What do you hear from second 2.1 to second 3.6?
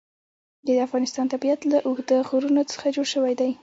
غرونه څخه جوړ شوی دی.